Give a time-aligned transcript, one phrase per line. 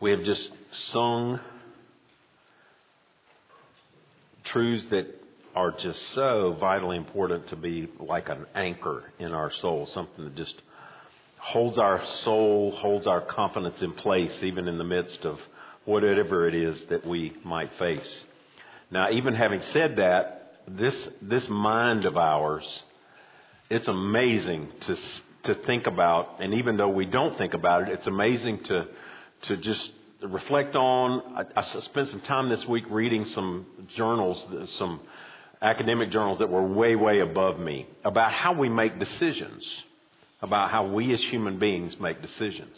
[0.00, 1.40] We have just sung
[4.44, 5.06] truths that
[5.56, 10.36] are just so vitally important to be like an anchor in our soul, something that
[10.36, 10.62] just
[11.38, 15.40] holds our soul, holds our confidence in place, even in the midst of
[15.84, 18.24] whatever it is that we might face.
[18.90, 22.82] Now, even having said that, this, this mind of ours,
[23.68, 24.96] it's amazing to,
[25.44, 28.86] to think about, and even though we don't think about it, it's amazing to,
[29.42, 29.90] to just
[30.22, 31.22] reflect on.
[31.36, 34.46] I, I spent some time this week reading some journals,
[34.78, 35.00] some
[35.60, 39.84] academic journals that were way, way above me about how we make decisions,
[40.42, 42.76] about how we as human beings make decisions.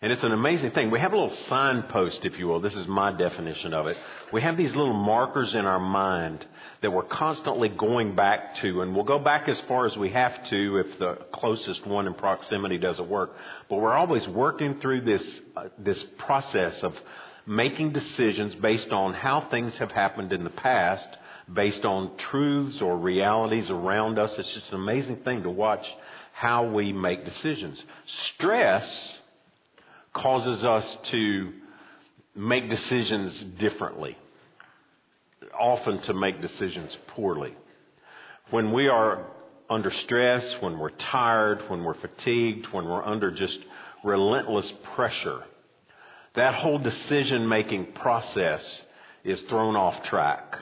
[0.00, 0.92] And it's an amazing thing.
[0.92, 2.60] We have a little signpost, if you will.
[2.60, 3.96] This is my definition of it.
[4.32, 6.46] We have these little markers in our mind
[6.82, 10.48] that we're constantly going back to, and we'll go back as far as we have
[10.50, 13.34] to if the closest one in proximity doesn't work.
[13.68, 16.94] But we're always working through this, uh, this process of
[17.44, 21.08] making decisions based on how things have happened in the past,
[21.52, 24.38] based on truths or realities around us.
[24.38, 25.92] It's just an amazing thing to watch
[26.32, 27.82] how we make decisions.
[28.06, 29.17] Stress
[30.18, 31.52] causes us to
[32.34, 34.16] make decisions differently,
[35.58, 37.54] often to make decisions poorly.
[38.50, 39.26] When we are
[39.70, 43.58] under stress, when we're tired, when we're fatigued, when we're under just
[44.04, 45.42] relentless pressure,
[46.34, 48.82] that whole decision making process
[49.24, 50.58] is thrown off track.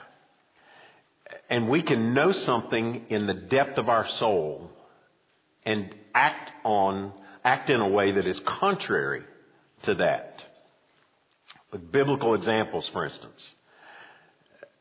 [1.49, 4.71] And we can know something in the depth of our soul
[5.65, 7.13] and act on,
[7.45, 9.23] act in a way that is contrary
[9.87, 10.43] to that.
[11.73, 13.43] With biblical examples, for instance.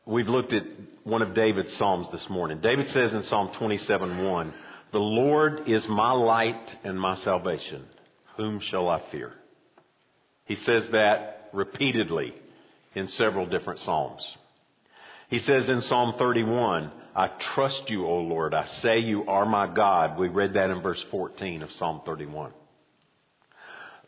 [0.04, 0.62] We've looked at
[1.02, 2.60] one of David's Psalms this morning.
[2.60, 4.52] David says in Psalm 27:1,
[4.92, 7.84] The Lord is my light and my salvation.
[8.36, 9.32] Whom shall I fear?
[10.44, 12.34] He says that repeatedly
[12.94, 14.24] in several different Psalms.
[15.28, 18.54] He says in Psalm 31, I trust you, O Lord.
[18.54, 20.18] I say you are my God.
[20.18, 22.52] We read that in verse 14 of Psalm 31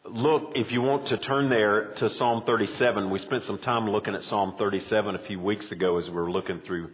[0.04, 4.14] look, if you want to turn there to Psalm 37, we spent some time looking
[4.14, 6.91] at Psalm 37 a few weeks ago as we were looking through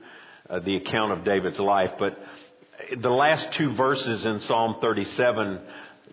[0.48, 1.92] uh, the account of David's life.
[1.98, 2.18] But
[3.00, 5.60] the last two verses in Psalm 37,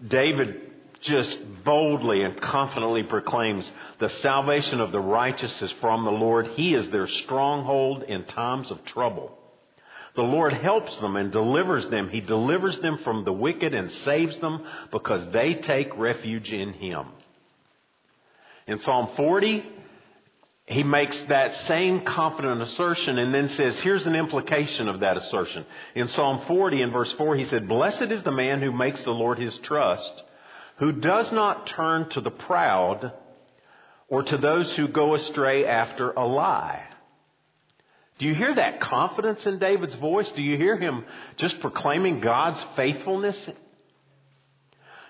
[0.07, 3.69] David just boldly and confidently proclaims
[3.99, 6.47] the salvation of the righteous is from the Lord.
[6.49, 9.37] He is their stronghold in times of trouble.
[10.15, 12.09] The Lord helps them and delivers them.
[12.09, 17.07] He delivers them from the wicked and saves them because they take refuge in Him.
[18.67, 19.65] In Psalm 40,
[20.65, 25.65] he makes that same confident assertion and then says, here's an implication of that assertion.
[25.95, 29.11] In Psalm 40 in verse 4, he said, Blessed is the man who makes the
[29.11, 30.23] Lord his trust,
[30.77, 33.11] who does not turn to the proud
[34.07, 36.85] or to those who go astray after a lie.
[38.21, 40.31] Do you hear that confidence in David's voice?
[40.33, 41.05] Do you hear him
[41.37, 43.49] just proclaiming God's faithfulness?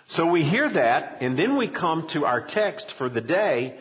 [0.07, 3.77] So we hear that, and then we come to our text for the day,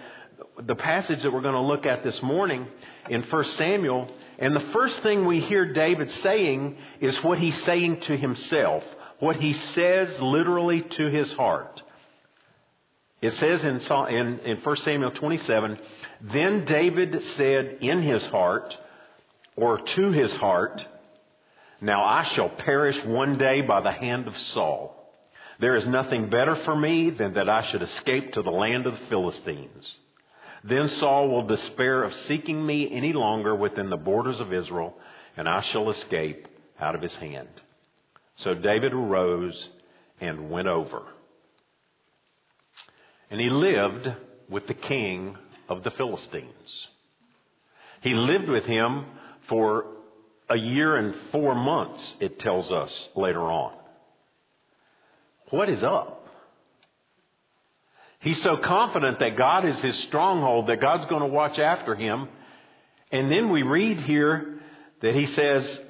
[0.60, 2.66] the passage that we're going to look at this morning
[3.08, 4.12] in 1 Samuel.
[4.40, 8.82] And the first thing we hear David saying is what he's saying to himself,
[9.20, 11.80] what he says literally to his heart.
[13.22, 15.78] It says in, in, in 1 Samuel 27,
[16.20, 18.76] Then David said in his heart,
[19.60, 20.84] or to his heart,
[21.82, 24.96] Now I shall perish one day by the hand of Saul.
[25.58, 28.98] There is nothing better for me than that I should escape to the land of
[28.98, 29.94] the Philistines.
[30.64, 34.94] Then Saul will despair of seeking me any longer within the borders of Israel,
[35.36, 36.48] and I shall escape
[36.78, 37.48] out of his hand.
[38.36, 39.68] So David arose
[40.20, 41.02] and went over.
[43.30, 44.08] And he lived
[44.48, 45.36] with the king
[45.68, 46.88] of the Philistines.
[48.00, 49.04] He lived with him
[49.50, 49.84] for
[50.48, 53.74] a year and four months, it tells us later on.
[55.50, 56.26] What is up?
[58.20, 62.28] He's so confident that God is his stronghold, that God's going to watch after him.
[63.10, 64.60] And then we read here
[65.02, 65.80] that he says,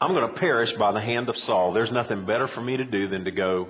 [0.00, 1.72] I'm going to perish by the hand of Saul.
[1.72, 3.68] There's nothing better for me to do than to go.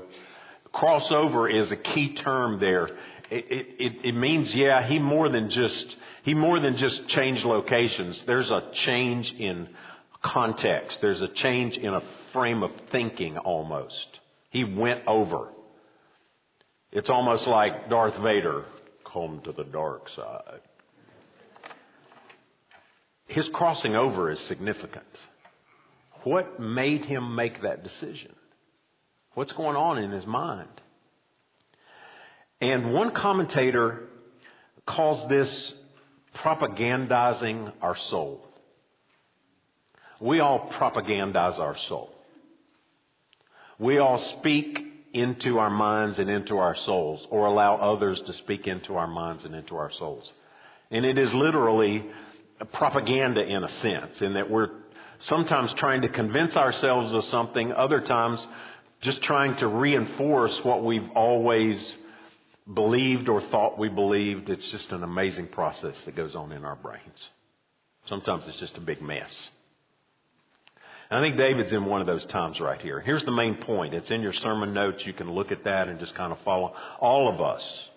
[0.73, 2.89] Crossover is a key term there.
[3.37, 8.23] It, it, it means, yeah, he more than just he more than just changed locations.
[8.27, 9.69] There's a change in
[10.23, 10.99] context.
[11.01, 12.03] There's a change in a
[12.33, 14.21] frame of thinking almost.
[14.51, 15.49] He went over.
[16.93, 18.67] It's almost like Darth Vader,
[19.13, 20.61] come to the dark side.
[23.27, 25.05] His crossing over is significant.
[26.23, 28.33] What made him make that decision?
[29.35, 30.69] What's going on in his mind?
[32.61, 34.09] And one commentator
[34.87, 35.75] calls this
[36.37, 38.47] propagandizing our soul.
[40.21, 42.11] We all propagandize our soul.
[43.79, 48.67] We all speak into our minds and into our souls, or allow others to speak
[48.67, 50.33] into our minds and into our souls.
[50.91, 52.05] And it is literally
[52.73, 54.71] propaganda in a sense, in that we're
[55.21, 58.45] sometimes trying to convince ourselves of something, other times
[59.01, 61.97] just trying to reinforce what we've always
[62.73, 64.49] believed or thought we believed.
[64.51, 67.31] It's just an amazing process that goes on in our brains.
[68.07, 69.51] Sometimes it's just a big mess.
[71.11, 73.01] And I think David's in one of those times right here.
[73.01, 73.95] Here's the main point.
[73.95, 75.05] It's in your sermon notes.
[75.05, 76.75] You can look at that and just kind of follow.
[77.01, 77.89] All of us,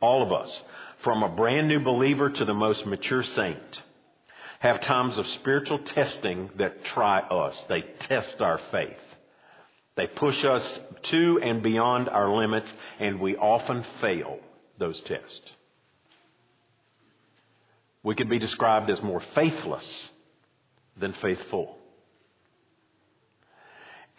[0.00, 0.62] all of us,
[0.98, 3.82] from a brand new believer to the most mature saint,
[4.58, 7.64] have times of spiritual testing that try us.
[7.68, 9.00] They test our faith.
[9.96, 14.38] They push us to and beyond our limits, and we often fail
[14.78, 15.52] those tests.
[18.02, 20.10] We could be described as more faithless
[20.98, 21.76] than faithful.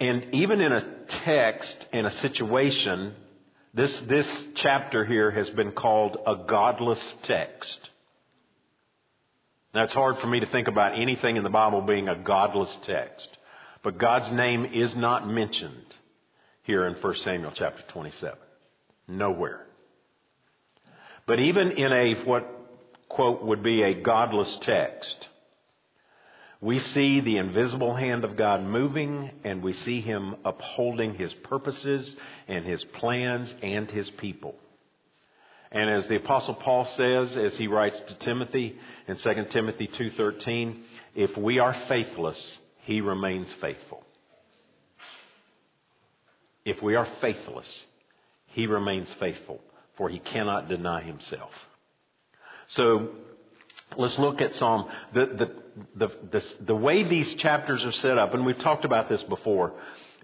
[0.00, 3.14] And even in a text, in a situation,
[3.72, 7.78] this, this chapter here has been called a godless text.
[9.74, 12.76] Now it's hard for me to think about anything in the Bible being a godless
[12.84, 13.37] text.
[13.82, 15.94] But God's name is not mentioned
[16.64, 18.36] here in 1 Samuel chapter 27.
[19.08, 19.64] Nowhere.
[21.26, 22.46] But even in a, what,
[23.08, 25.28] quote, would be a godless text,
[26.60, 32.14] we see the invisible hand of God moving and we see Him upholding His purposes
[32.48, 34.56] and His plans and His people.
[35.70, 40.80] And as the apostle Paul says, as he writes to Timothy in 2 Timothy 2.13,
[41.14, 42.58] if we are faithless,
[42.88, 44.02] he remains faithful.
[46.64, 47.70] If we are faithless,
[48.46, 49.60] he remains faithful,
[49.98, 51.50] for he cannot deny himself.
[52.68, 53.10] So
[53.98, 54.88] let's look at Psalm.
[55.12, 59.10] The, the, the, the, the way these chapters are set up, and we've talked about
[59.10, 59.74] this before,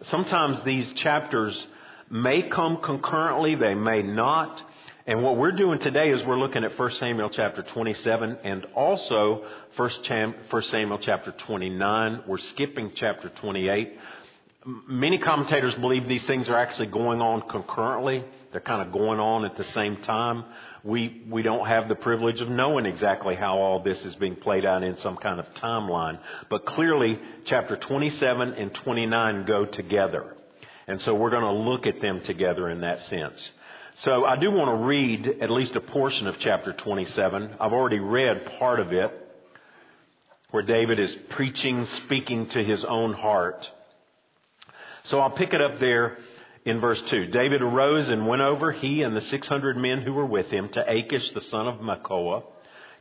[0.00, 1.66] sometimes these chapters
[2.08, 4.58] may come concurrently, they may not.
[5.06, 9.44] And what we're doing today is we're looking at 1 Samuel chapter 27 and also
[9.76, 9.90] 1
[10.62, 12.22] Samuel chapter 29.
[12.26, 13.98] We're skipping chapter 28.
[14.88, 18.24] Many commentators believe these things are actually going on concurrently.
[18.50, 20.46] They're kind of going on at the same time.
[20.82, 24.64] We, we don't have the privilege of knowing exactly how all this is being played
[24.64, 26.18] out in some kind of timeline.
[26.48, 30.34] But clearly, chapter 27 and 29 go together.
[30.86, 33.50] And so we're going to look at them together in that sense.
[33.98, 37.56] So I do want to read at least a portion of chapter 27.
[37.60, 39.12] I've already read part of it
[40.50, 43.64] where David is preaching, speaking to his own heart.
[45.04, 46.16] So I'll pick it up there
[46.64, 47.26] in verse 2.
[47.26, 50.84] David arose and went over, he and the 600 men who were with him, to
[50.84, 52.42] Achish the son of Maoch,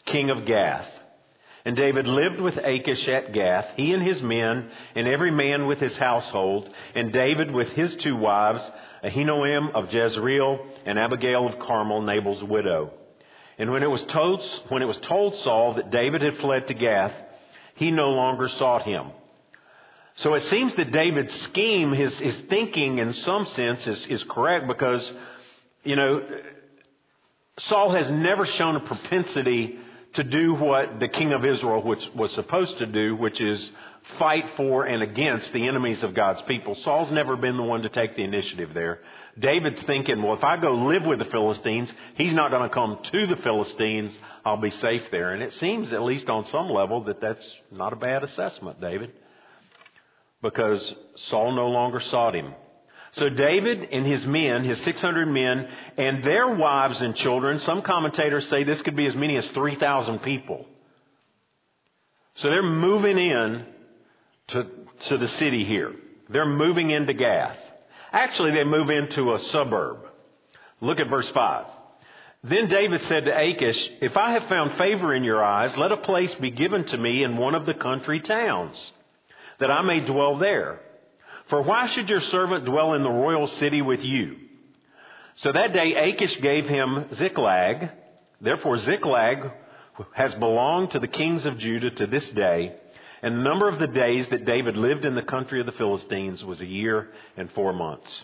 [0.06, 0.88] king of Gath.
[1.66, 5.80] And David lived with Achish at Gath, he and his men, and every man with
[5.80, 8.62] his household, and David with his two wives,
[9.04, 12.92] Ahinoam of Jezreel, and Abigail of Carmel, Nabal's widow.
[13.58, 16.74] And when it was told, when it was told Saul that David had fled to
[16.74, 17.14] Gath,
[17.76, 19.12] he no longer sought him.
[20.16, 24.68] So it seems that David's scheme, his, his thinking in some sense is, is correct
[24.68, 25.12] because,
[25.84, 26.22] you know,
[27.58, 29.80] Saul has never shown a propensity
[30.14, 33.72] to do what the king of Israel which was supposed to do, which is
[34.20, 36.76] fight for and against the enemies of God's people.
[36.76, 39.00] Saul's never been the one to take the initiative there.
[39.40, 43.00] David's thinking, well, if I go live with the Philistines, he's not going to come
[43.02, 44.18] to the Philistines.
[44.46, 45.34] I'll be safe there.
[45.34, 49.12] And it seems, at least on some level, that that's not a bad assessment, David.
[50.42, 52.54] Because Saul no longer sought him.
[53.14, 55.68] So David and his men, his 600 men,
[55.98, 60.20] and their wives and children, some commentators say this could be as many as 3,000
[60.20, 60.66] people.
[62.36, 63.66] So they're moving in
[64.48, 64.68] to,
[65.06, 65.94] to the city here.
[66.30, 67.58] They're moving into Gath.
[68.12, 69.98] Actually, they move into a suburb.
[70.82, 71.68] Look at verse 5.
[72.44, 75.98] Then David said to Achish, If I have found favor in your eyes, let a
[75.98, 78.76] place be given to me in one of the country towns,
[79.60, 80.80] that I may dwell there.
[81.48, 84.38] For why should your servant dwell in the royal city with you?
[85.36, 87.90] So that day Achish gave him Ziklag.
[88.40, 89.52] Therefore Ziklag
[90.14, 92.76] has belonged to the kings of Judah to this day.
[93.22, 96.44] And the number of the days that David lived in the country of the Philistines
[96.44, 98.24] was a year and four months.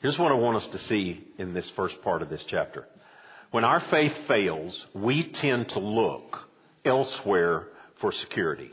[0.00, 2.86] Here's what I want us to see in this first part of this chapter.
[3.50, 6.48] When our faith fails, we tend to look
[6.84, 7.68] elsewhere
[8.00, 8.72] for security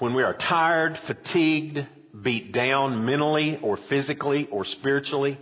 [0.00, 1.86] when we are tired, fatigued,
[2.22, 5.38] beat down mentally or physically or spiritually,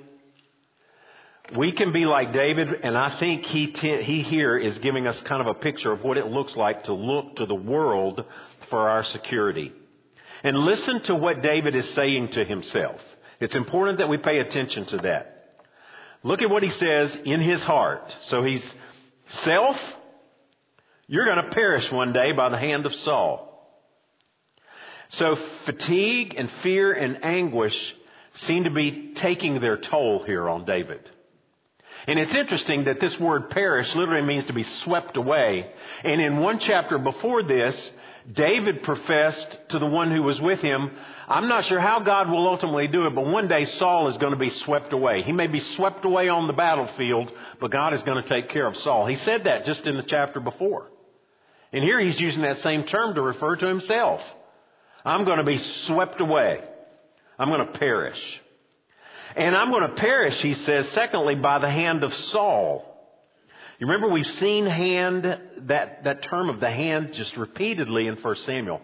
[1.56, 5.18] we can be like David, and I think he, t- he here is giving us
[5.22, 8.24] kind of a picture of what it looks like to look to the world
[8.68, 9.72] for our security.
[10.42, 13.00] And listen to what David is saying to himself.
[13.40, 15.62] It's important that we pay attention to that.
[16.22, 18.14] Look at what he says in his heart.
[18.22, 18.74] So he's
[19.28, 19.80] self,
[21.06, 23.47] you're going to perish one day by the hand of Saul.
[25.08, 27.94] So fatigue and fear and anguish
[28.34, 31.00] seem to be taking their toll here on David.
[32.06, 35.70] And it's interesting that this word perish literally means to be swept away.
[36.04, 37.92] And in one chapter before this,
[38.30, 40.90] David professed to the one who was with him,
[41.26, 44.32] I'm not sure how God will ultimately do it, but one day Saul is going
[44.32, 45.22] to be swept away.
[45.22, 48.66] He may be swept away on the battlefield, but God is going to take care
[48.66, 49.06] of Saul.
[49.06, 50.90] He said that just in the chapter before.
[51.72, 54.20] And here he's using that same term to refer to himself.
[55.04, 56.62] I'm going to be swept away.
[57.38, 58.42] I'm going to perish.
[59.36, 62.84] And I'm going to perish, he says, secondly, by the hand of Saul.
[63.78, 65.24] You remember we've seen hand,
[65.68, 68.80] that, that term of the hand just repeatedly in 1 Samuel.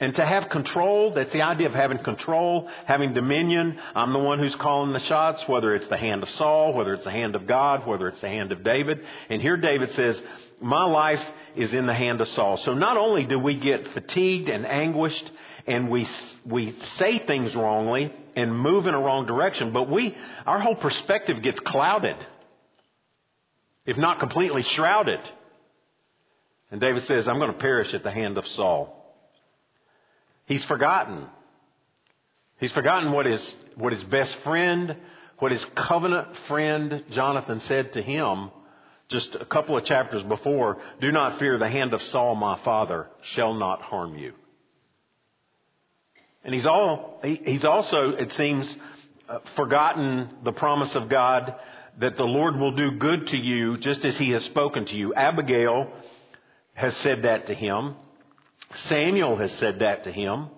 [0.00, 3.78] And to have control, that's the idea of having control, having dominion.
[3.96, 7.04] I'm the one who's calling the shots, whether it's the hand of Saul, whether it's
[7.04, 9.00] the hand of God, whether it's the hand of David.
[9.28, 10.22] And here David says,
[10.60, 11.24] my life
[11.56, 12.58] is in the hand of Saul.
[12.58, 15.30] So not only do we get fatigued and anguished
[15.66, 16.06] and we,
[16.46, 21.42] we say things wrongly and move in a wrong direction, but we, our whole perspective
[21.42, 22.16] gets clouded
[23.88, 25.18] if not completely shrouded.
[26.70, 28.97] And David says, I'm going to perish at the hand of Saul.
[30.48, 31.26] He's forgotten.
[32.58, 34.96] He's forgotten what his, what his best friend,
[35.38, 38.50] what his covenant friend Jonathan said to him
[39.08, 40.78] just a couple of chapters before.
[41.00, 44.32] Do not fear the hand of Saul, my father, shall not harm you.
[46.44, 48.74] And he's all, he's also, it seems,
[49.28, 51.54] uh, forgotten the promise of God
[51.98, 55.12] that the Lord will do good to you just as he has spoken to you.
[55.12, 55.92] Abigail
[56.72, 57.96] has said that to him.
[58.74, 60.48] Samuel has said that to him.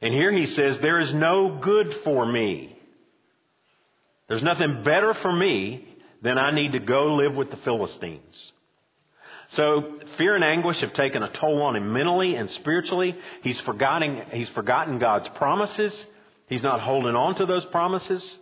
[0.00, 2.78] And here he says, there is no good for me.
[4.28, 5.88] There's nothing better for me
[6.22, 8.52] than I need to go live with the Philistines.
[9.50, 13.16] So fear and anguish have taken a toll on him mentally and spiritually.
[13.42, 16.06] He's forgotten, he's forgotten God's promises.
[16.48, 18.36] He's not holding on to those promises.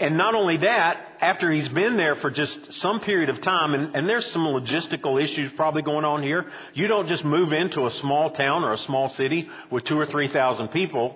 [0.00, 3.94] And not only that, after he's been there for just some period of time, and,
[3.94, 6.46] and, there's some logistical issues probably going on here.
[6.72, 10.06] You don't just move into a small town or a small city with two or
[10.06, 11.14] three thousand people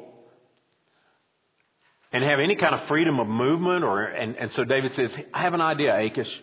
[2.12, 5.42] and have any kind of freedom of movement or, and, and so David says, I
[5.42, 6.42] have an idea, Achish.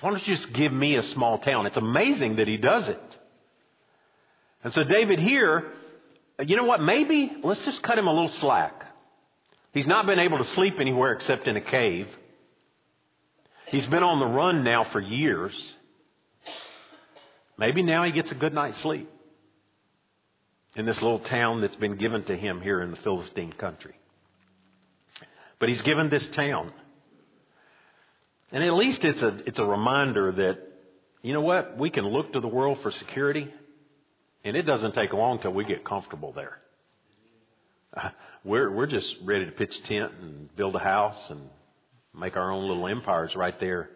[0.00, 1.66] Why don't you just give me a small town?
[1.66, 3.18] It's amazing that he does it.
[4.64, 5.72] And so David here,
[6.38, 6.80] you know what?
[6.80, 8.86] Maybe let's just cut him a little slack.
[9.72, 12.08] He's not been able to sleep anywhere except in a cave.
[13.66, 15.54] He's been on the run now for years.
[17.56, 19.08] Maybe now he gets a good night's sleep
[20.74, 23.94] in this little town that's been given to him here in the Philistine country.
[25.58, 26.72] But he's given this town.
[28.50, 30.58] And at least it's a, it's a reminder that,
[31.22, 33.52] you know what, we can look to the world for security,
[34.42, 36.58] and it doesn't take long till we get comfortable there.
[38.44, 41.40] we're we're just ready to pitch a tent and build a house and
[42.18, 43.90] make our own little empires right there,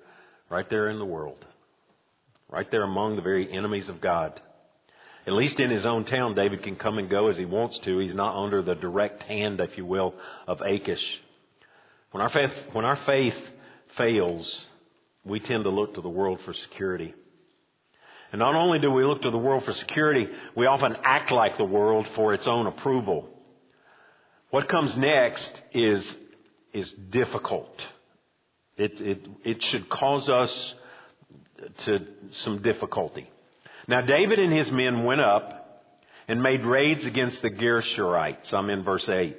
[0.51, 1.45] right there in the world,
[2.49, 4.41] right there among the very enemies of God.
[5.27, 7.99] At least in his own town, David can come and go as he wants to.
[7.99, 10.15] He's not under the direct hand, if you will,
[10.47, 11.21] of Achish.
[12.11, 13.37] When our faith, when our faith
[13.97, 14.67] fails,
[15.25, 17.15] we tend to look to the world for security.
[18.33, 21.57] And not only do we look to the world for security, we often act like
[21.57, 23.34] the world for its own approval.
[24.55, 26.17] What comes next is,
[26.73, 27.77] is difficult.
[28.77, 30.75] It, it, it should cause us
[31.87, 33.29] to some difficulty.
[33.89, 35.83] Now, David and his men went up
[36.29, 38.55] and made raids against the Geshurites.
[38.55, 39.35] I'm in verse 8.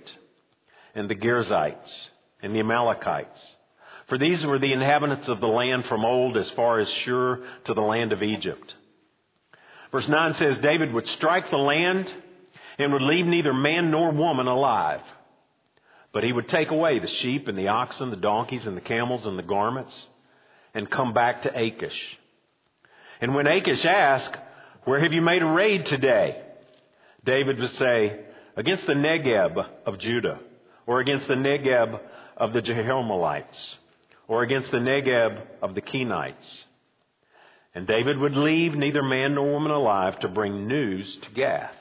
[0.96, 2.10] And the Girzites
[2.44, 3.42] and the Amalekites.
[4.10, 7.74] For these were the inhabitants of the land from old as far as Shur to
[7.74, 8.76] the land of Egypt.
[9.94, 12.14] Verse 9 says, David would strike the land
[12.78, 15.02] and would leave neither man nor woman alive.
[16.12, 19.26] But he would take away the sheep and the oxen, the donkeys and the camels
[19.26, 20.08] and the garments,
[20.74, 22.18] and come back to Achish.
[23.22, 24.36] And when Achish asked,
[24.84, 26.42] Where have you made a raid today?
[27.24, 28.22] David would say,
[28.58, 30.40] Against the Negeb of Judah,
[30.88, 32.00] or against the Negeb
[32.38, 33.76] of the Jerahmeelites,
[34.28, 36.64] or against the Negeb of the Kenites.
[37.74, 41.76] And David would leave neither man nor woman alive to bring news to Gath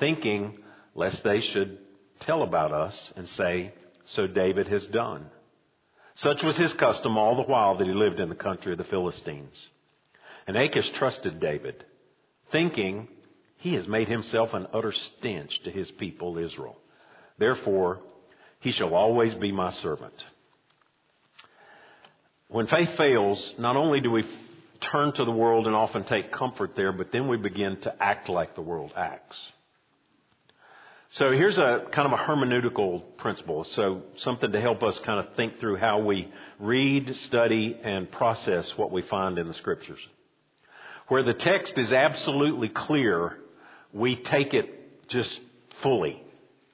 [0.00, 0.58] thinking
[0.94, 1.78] lest they should
[2.20, 3.72] tell about us and say,
[4.06, 5.26] So David has done.
[6.14, 8.84] Such was his custom all the while that he lived in the country of the
[8.84, 9.68] Philistines.
[10.46, 11.84] And Achish trusted David,
[12.50, 13.08] thinking,
[13.58, 16.76] He has made himself an utter stench to his people Israel.
[17.38, 18.00] Therefore,
[18.58, 20.24] he shall always be my servant.
[22.48, 24.24] When faith fails, not only do we
[24.80, 28.28] turn to the world and often take comfort there, but then we begin to act
[28.28, 29.38] like the world acts.
[31.14, 33.64] So here's a kind of a hermeneutical principle.
[33.64, 38.72] So something to help us kind of think through how we read, study, and process
[38.78, 39.98] what we find in the scriptures.
[41.08, 43.38] Where the text is absolutely clear,
[43.92, 45.40] we take it just
[45.82, 46.22] fully.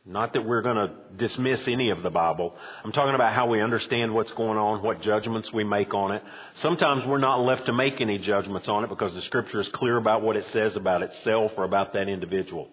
[0.05, 2.55] Not that we're going to dismiss any of the Bible.
[2.85, 6.23] I'm talking about how we understand what's going on, what judgments we make on it.
[6.57, 9.97] Sometimes we're not left to make any judgments on it because the scripture is clear
[9.97, 12.69] about what it says about itself or about that individual.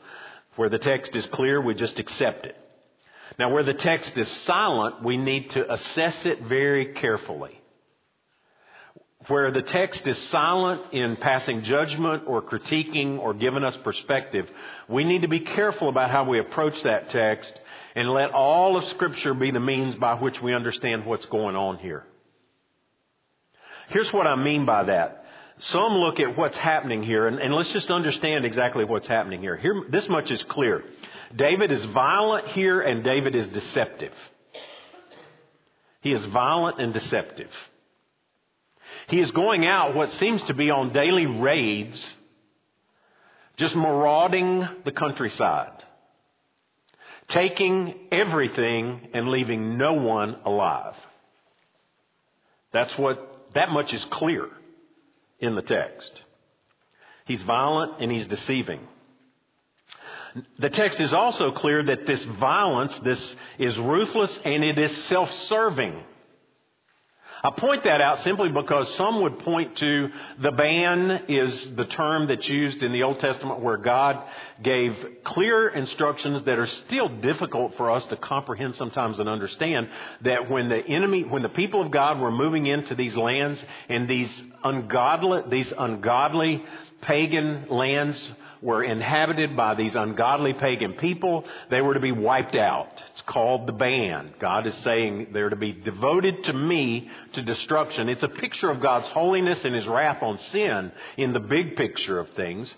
[0.56, 2.56] Where the text is clear, we just accept it.
[3.40, 7.60] Now, where the text is silent, we need to assess it very carefully.
[9.28, 14.50] Where the text is silent in passing judgment or critiquing or giving us perspective,
[14.88, 17.60] we need to be careful about how we approach that text
[17.96, 21.78] and let all of Scripture be the means by which we understand what's going on
[21.78, 22.04] here.
[23.90, 25.23] Here's what I mean by that.
[25.60, 29.56] Some look at what's happening here, and, and let's just understand exactly what's happening here.
[29.56, 30.84] Here, this much is clear.
[31.36, 34.14] David is violent here, and David is deceptive.
[36.02, 37.52] He is violent and deceptive.
[39.08, 42.10] He is going out what seems to be on daily raids,
[43.56, 45.84] just marauding the countryside,
[47.28, 50.96] taking everything and leaving no one alive.
[52.72, 54.50] That's what, that much is clear
[55.44, 56.22] in the text.
[57.26, 58.80] He's violent and he's deceiving.
[60.58, 66.02] The text is also clear that this violence, this is ruthless and it is self-serving.
[67.46, 70.08] I point that out simply because some would point to
[70.42, 74.24] the ban is the term that's used in the Old Testament where God
[74.62, 79.90] gave clear instructions that are still difficult for us to comprehend sometimes and understand
[80.22, 84.08] that when the enemy, when the people of God were moving into these lands and
[84.08, 86.64] these ungodly, these ungodly
[87.02, 88.32] pagan lands
[88.64, 91.44] were inhabited by these ungodly pagan people.
[91.70, 92.90] They were to be wiped out.
[93.12, 94.34] It's called the ban.
[94.40, 98.08] God is saying they're to be devoted to me to destruction.
[98.08, 102.20] It's a picture of God's holiness and his wrath on sin in the big picture
[102.20, 102.74] of things.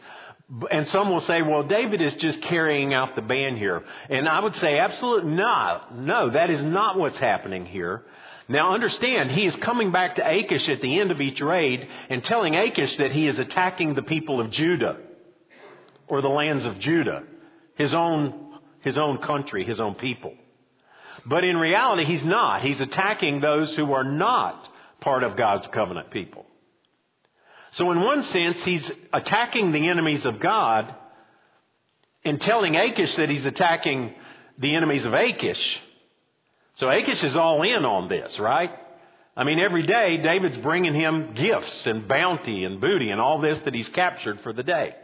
[0.71, 3.84] And some will say, well, David is just carrying out the ban here.
[4.10, 5.95] And I would say, absolutely not.
[5.95, 8.04] No, that is not what's happening here.
[8.48, 12.24] Now understand, he is coming back to Achish at the end of each raid and
[12.24, 14.98] telling Achish that he is attacking the people of Judah
[16.08, 17.24] or the lands of Judah,
[17.76, 20.34] his own, his own country, his own people.
[21.26, 22.62] But in reality, he's not.
[22.62, 24.70] He's attacking those who are not
[25.02, 26.46] part of God's covenant people.
[27.72, 30.94] So in one sense, he's attacking the enemies of God
[32.24, 34.13] and telling Achish that he's attacking
[34.58, 35.82] the enemies of Achish.
[36.76, 38.72] So Achish is all in on this, right?
[39.36, 43.60] I mean, every day David's bringing him gifts and bounty and booty and all this
[43.62, 44.96] that he's captured for the day.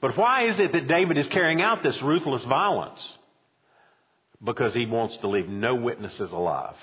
[0.00, 3.00] But why is it that David is carrying out this ruthless violence?
[4.42, 6.76] Because he wants to leave no witnesses alive.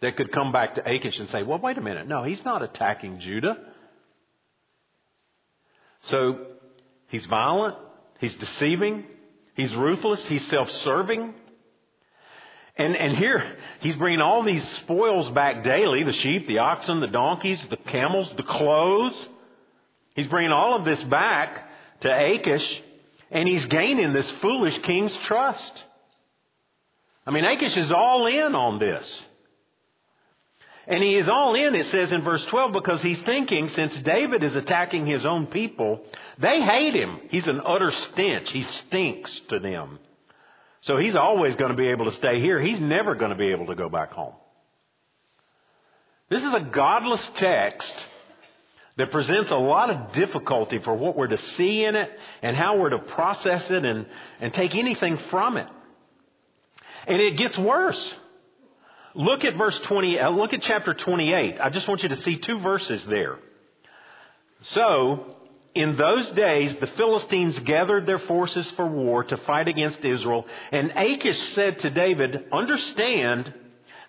[0.00, 2.06] That could come back to Achish and say, well, wait a minute.
[2.06, 3.56] No, he's not attacking Judah.
[6.02, 6.46] So
[7.08, 7.76] he's violent.
[8.20, 9.04] He's deceiving.
[9.56, 10.26] He's ruthless.
[10.28, 11.32] He's self-serving.
[12.76, 17.06] And, and here, he's bringing all these spoils back daily the sheep, the oxen, the
[17.06, 19.14] donkeys, the camels, the clothes.
[20.14, 22.82] He's bringing all of this back to Achish,
[23.30, 25.84] and he's gaining this foolish king's trust.
[27.26, 29.22] I mean, Achish is all in on this.
[30.86, 34.42] And he is all in, it says in verse 12, because he's thinking since David
[34.42, 36.04] is attacking his own people,
[36.38, 37.20] they hate him.
[37.30, 38.50] He's an utter stench.
[38.50, 39.98] He stinks to them.
[40.82, 42.60] So he's always going to be able to stay here.
[42.60, 44.34] He's never going to be able to go back home.
[46.28, 47.94] This is a godless text
[48.96, 52.10] that presents a lot of difficulty for what we're to see in it
[52.42, 54.06] and how we're to process it and,
[54.40, 55.68] and take anything from it.
[57.06, 58.14] And it gets worse.
[59.14, 61.60] Look at verse 20, uh, look at chapter 28.
[61.60, 63.38] I just want you to see two verses there.
[64.60, 65.36] So,
[65.74, 70.92] in those days, the Philistines gathered their forces for war to fight against Israel, and
[70.96, 73.52] Achish said to David, understand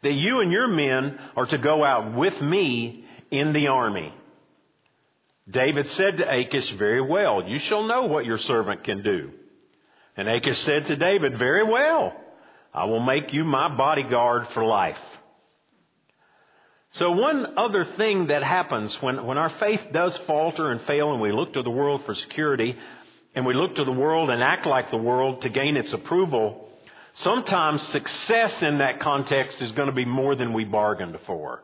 [0.04, 4.14] that you and your men are to go out with me in the army.
[5.50, 9.32] David said to Achish, Very well, you shall know what your servant can do.
[10.18, 12.14] And Achish said to David, Very well,
[12.74, 14.98] I will make you my bodyguard for life.
[16.94, 21.22] So one other thing that happens when, when our faith does falter and fail and
[21.22, 22.78] we look to the world for security
[23.36, 26.70] and we look to the world and act like the world to gain its approval,
[27.16, 31.62] sometimes success in that context is going to be more than we bargained for.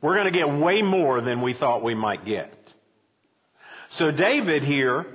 [0.00, 2.52] We're going to get way more than we thought we might get.
[3.90, 5.06] So David here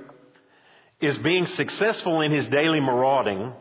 [1.00, 3.52] is being successful in his daily marauding.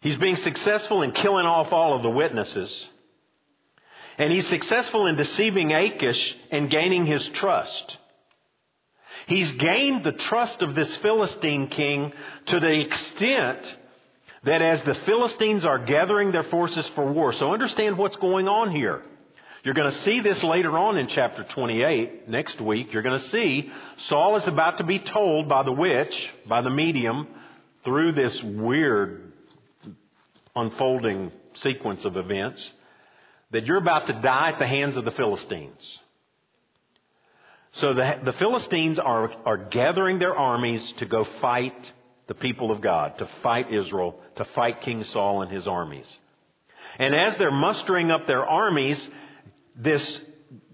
[0.00, 2.86] He's being successful in killing off all of the witnesses.
[4.16, 7.98] And he's successful in deceiving Achish and gaining his trust.
[9.28, 12.12] He's gained the trust of this Philistine king
[12.46, 13.76] to the extent
[14.44, 18.70] that as the Philistines are gathering their forces for war, so understand what's going on
[18.70, 19.02] here.
[19.64, 22.92] You're going to see this later on in chapter 28, next week.
[22.92, 26.70] You're going to see Saul is about to be told by the witch, by the
[26.70, 27.26] medium,
[27.84, 29.32] through this weird
[30.54, 32.70] unfolding sequence of events,
[33.50, 35.98] that you're about to die at the hands of the Philistines.
[37.72, 41.92] So the, the Philistines are, are gathering their armies to go fight
[42.28, 46.08] the people of God, to fight Israel, to fight King Saul and his armies.
[46.98, 49.08] And as they're mustering up their armies,
[49.78, 50.20] this,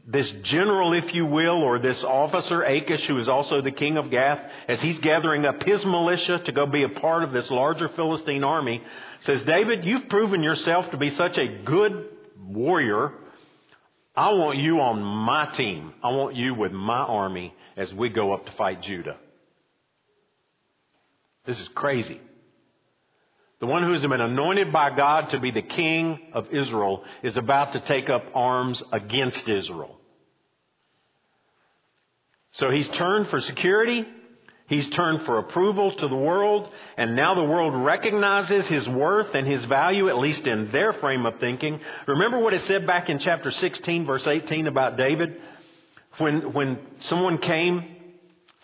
[0.07, 4.11] this general, if you will, or this officer, Achish, who is also the king of
[4.11, 7.89] Gath, as he's gathering up his militia to go be a part of this larger
[7.91, 8.83] Philistine army,
[9.21, 13.13] says, David, you've proven yourself to be such a good warrior.
[14.17, 15.93] I want you on my team.
[16.03, 19.19] I want you with my army as we go up to fight Judah.
[21.45, 22.21] This is crazy.
[23.65, 27.39] The one who has been anointed by God to be the king of Israel is
[27.39, 29.99] about to take up arms against Israel.
[32.53, 34.05] So he's turned for security.
[34.67, 39.47] He's turned for approval to the world, and now the world recognizes his worth and
[39.47, 41.81] his value, at least in their frame of thinking.
[42.07, 45.41] Remember what it said back in chapter 16, verse 18 about David?
[46.19, 47.94] When, when someone came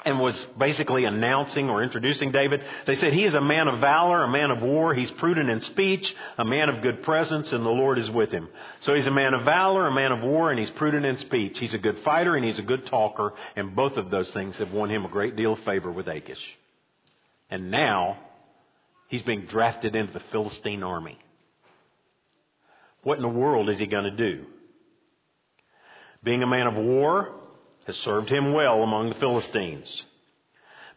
[0.04, 2.62] and was basically announcing or introducing David.
[2.86, 4.94] They said he is a man of valor, a man of war.
[4.94, 8.48] He's prudent in speech, a man of good presence, and the Lord is with him.
[8.82, 11.58] So he's a man of valor, a man of war, and he's prudent in speech.
[11.58, 14.72] He's a good fighter and he's a good talker, and both of those things have
[14.72, 16.58] won him a great deal of favor with Achish.
[17.50, 18.18] And now
[19.08, 21.18] he's being drafted into the Philistine army.
[23.02, 24.44] What in the world is he going to do?
[26.22, 27.39] Being a man of war,
[27.90, 30.04] has served him well among the Philistines.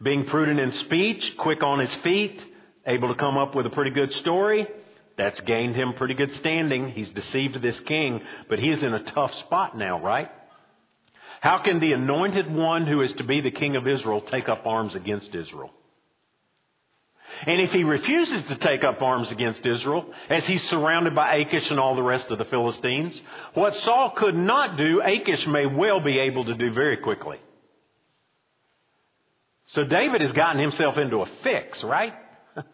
[0.00, 2.44] Being prudent in speech, quick on his feet,
[2.86, 4.68] able to come up with a pretty good story,
[5.16, 6.90] that's gained him pretty good standing.
[6.90, 10.30] He's deceived this king, but he's in a tough spot now, right?
[11.40, 14.64] How can the anointed one who is to be the king of Israel take up
[14.64, 15.70] arms against Israel?
[17.42, 21.70] And if he refuses to take up arms against Israel, as he's surrounded by Achish
[21.70, 23.20] and all the rest of the Philistines,
[23.54, 27.38] what Saul could not do, Achish may well be able to do very quickly.
[29.66, 32.14] So David has gotten himself into a fix, right?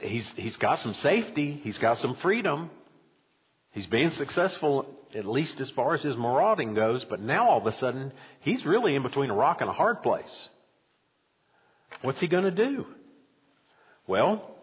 [0.00, 1.60] he's, he's got some safety.
[1.62, 2.70] He's got some freedom.
[3.72, 7.66] He's being successful, at least as far as his marauding goes, but now all of
[7.66, 10.48] a sudden, he's really in between a rock and a hard place.
[12.04, 12.84] What's he going to do?
[14.06, 14.54] Well,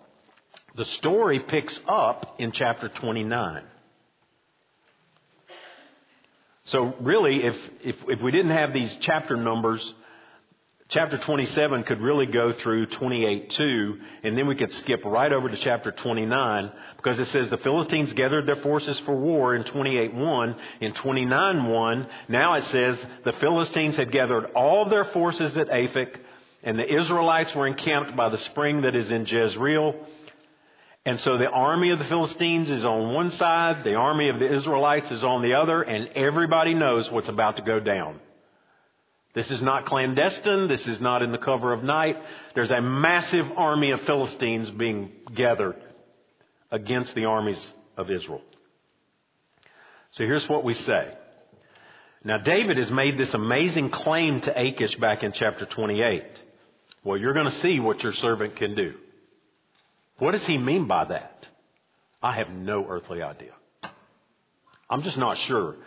[0.75, 3.63] the story picks up in chapter 29.
[6.65, 9.81] So really, if, if, if we didn't have these chapter numbers,
[10.89, 15.49] chapter 27 could really go through twenty-eight 28.2, and then we could skip right over
[15.49, 20.55] to chapter 29, because it says the Philistines gathered their forces for war in 28.1.
[20.79, 26.19] In 29.1, now it says the Philistines had gathered all their forces at Aphek,
[26.63, 29.95] and the Israelites were encamped by the spring that is in Jezreel.
[31.05, 34.53] And so the army of the Philistines is on one side, the army of the
[34.53, 38.19] Israelites is on the other, and everybody knows what's about to go down.
[39.33, 40.67] This is not clandestine.
[40.67, 42.17] This is not in the cover of night.
[42.53, 45.81] There's a massive army of Philistines being gathered
[46.69, 47.65] against the armies
[47.97, 48.41] of Israel.
[50.11, 51.13] So here's what we say.
[52.23, 56.23] Now David has made this amazing claim to Achish back in chapter 28.
[57.03, 58.93] Well, you're going to see what your servant can do.
[60.19, 61.47] What does he mean by that?
[62.21, 63.53] I have no earthly idea.
[64.89, 65.77] I'm just not sure.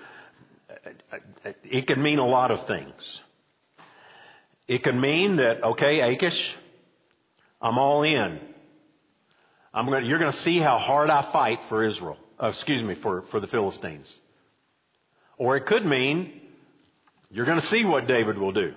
[1.65, 3.21] It could mean a lot of things.
[4.67, 6.55] It could mean that, okay, Achish,
[7.61, 8.41] I'm all in.
[9.73, 12.17] I'm going to, you're going to see how hard I fight for Israel.
[12.43, 14.13] Uh, excuse me, for, for the Philistines.
[15.39, 16.41] Or it could mean
[17.31, 18.75] you're going to see what David will do.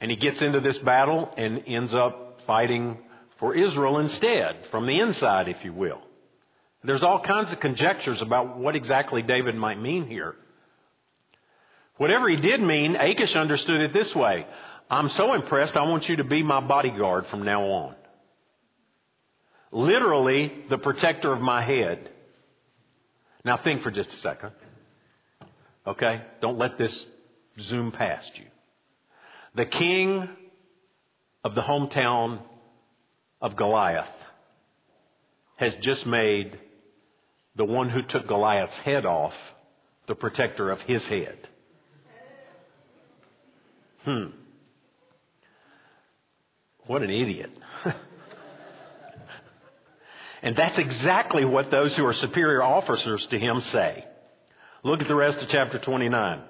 [0.00, 2.98] And he gets into this battle and ends up fighting
[3.38, 6.00] for Israel instead, from the inside, if you will.
[6.84, 10.36] There's all kinds of conjectures about what exactly David might mean here.
[11.96, 14.46] Whatever he did mean, Achish understood it this way.
[14.90, 17.94] I'm so impressed, I want you to be my bodyguard from now on.
[19.70, 22.10] Literally, the protector of my head.
[23.44, 24.52] Now think for just a second.
[25.86, 26.22] Okay?
[26.40, 27.06] Don't let this
[27.60, 28.46] zoom past you.
[29.58, 30.28] The king
[31.42, 32.38] of the hometown
[33.42, 34.06] of Goliath
[35.56, 36.56] has just made
[37.56, 39.34] the one who took Goliath's head off
[40.06, 41.48] the protector of his head.
[44.04, 44.26] Hmm.
[46.86, 47.50] What an idiot.
[50.40, 54.04] and that's exactly what those who are superior officers to him say.
[54.84, 56.42] Look at the rest of chapter 29.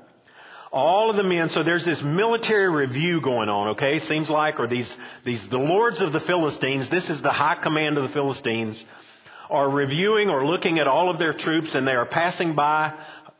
[0.71, 4.01] All of the men, so there's this military review going on, okay?
[4.01, 7.97] Seems like, or these, these, the lords of the Philistines, this is the high command
[7.97, 8.83] of the Philistines,
[9.49, 12.93] are reviewing or looking at all of their troops and they are passing by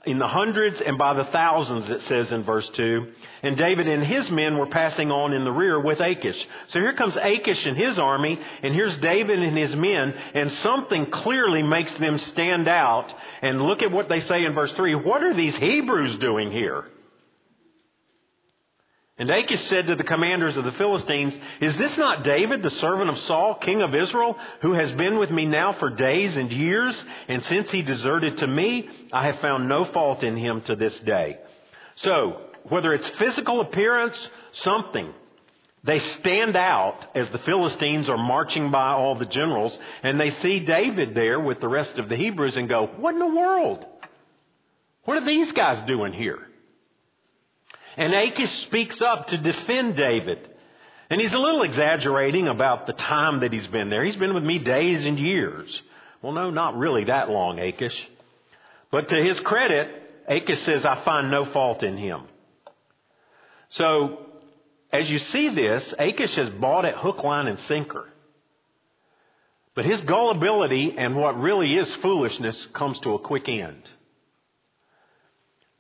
[0.07, 3.13] in the hundreds and by the thousands, it says in verse 2.
[3.43, 6.47] And David and his men were passing on in the rear with Achish.
[6.69, 11.11] So here comes Achish and his army, and here's David and his men, and something
[11.11, 13.13] clearly makes them stand out.
[13.43, 14.95] And look at what they say in verse 3.
[14.95, 16.87] What are these Hebrews doing here?
[19.19, 23.11] And Achish said to the commanders of the Philistines, Is this not David, the servant
[23.11, 27.03] of Saul, king of Israel, who has been with me now for days and years?
[27.27, 30.99] And since he deserted to me, I have found no fault in him to this
[31.01, 31.39] day.
[31.97, 35.13] So, whether it's physical appearance, something,
[35.83, 40.61] they stand out as the Philistines are marching by all the generals, and they see
[40.61, 43.85] David there with the rest of the Hebrews and go, What in the world?
[45.07, 46.48] What are these guys doing here?
[47.99, 50.49] And Achish speaks up to defend David.
[51.11, 54.05] And he's a little exaggerating about the time that he's been there.
[54.05, 55.83] He's been with me days and years.
[56.23, 58.09] Well, no, not really that long, Achish.
[58.93, 59.89] But to his credit,
[60.29, 62.23] Achish says, I find no fault in him.
[63.71, 64.27] So,
[64.93, 68.09] as you see this, Achish has bought it hook, line, and sinker.
[69.75, 73.83] But his gullibility and what really is foolishness comes to a quick end.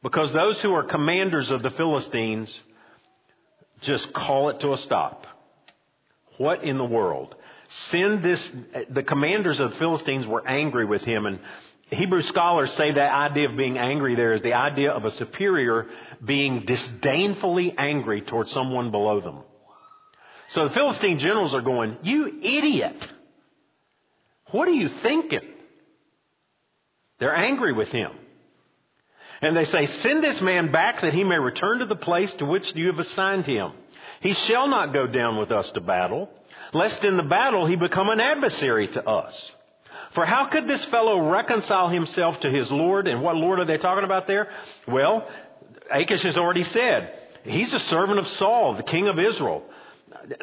[0.03, 2.61] Because those who are commanders of the Philistines
[3.81, 5.27] just call it to a stop.
[6.37, 7.35] What in the world?
[7.69, 8.51] Send this,
[8.91, 11.41] the commanders of the Philistines were angry with him and
[11.91, 15.87] Hebrew scholars say that idea of being angry there is the idea of a superior
[16.23, 19.39] being disdainfully angry towards someone below them.
[20.51, 23.11] So the Philistine generals are going, you idiot!
[24.51, 25.49] What are you thinking?
[27.21, 28.13] They're angry with him.
[29.41, 32.45] And they say, Send this man back that he may return to the place to
[32.45, 33.73] which you have assigned him.
[34.21, 36.29] He shall not go down with us to battle,
[36.73, 39.53] lest in the battle he become an adversary to us.
[40.13, 43.07] For how could this fellow reconcile himself to his Lord?
[43.07, 44.49] And what Lord are they talking about there?
[44.87, 45.29] Well,
[45.91, 47.13] Achish has already said,
[47.45, 49.63] he's a servant of Saul, the king of Israel.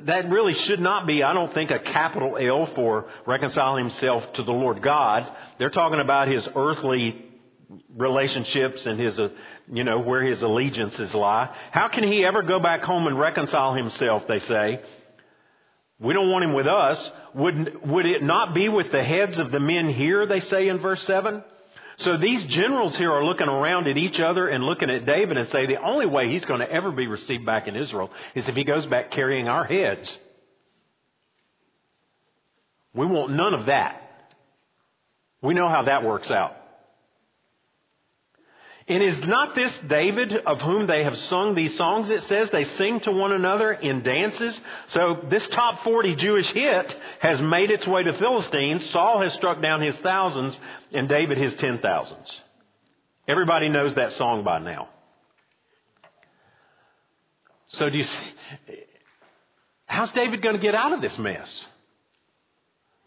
[0.03, 4.43] That really should not be, I don't think, a capital L for reconciling himself to
[4.43, 5.29] the Lord God.
[5.57, 7.25] They're talking about his earthly
[7.95, 9.29] relationships and his, uh,
[9.71, 11.55] you know, where his allegiances lie.
[11.71, 14.81] How can he ever go back home and reconcile himself, they say?
[15.99, 17.11] We don't want him with us.
[17.35, 20.79] Would, would it not be with the heads of the men here, they say in
[20.79, 21.43] verse 7?
[21.97, 25.47] So these generals here are looking around at each other and looking at David and
[25.49, 28.55] say the only way he's going to ever be received back in Israel is if
[28.55, 30.13] he goes back carrying our heads.
[32.93, 34.01] We want none of that.
[35.41, 36.55] We know how that works out.
[38.87, 42.09] And is not this David of whom they have sung these songs?
[42.09, 44.59] It says they sing to one another in dances.
[44.89, 48.87] So this top 40 Jewish hit has made its way to Philistines.
[48.91, 50.55] Saul has struck down his thousands
[50.93, 52.31] and David his ten thousands.
[53.27, 54.89] Everybody knows that song by now.
[57.69, 58.33] So do you see,
[59.87, 61.65] how's David going to get out of this mess?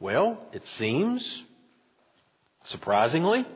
[0.00, 1.44] Well, it seems,
[2.64, 3.46] surprisingly,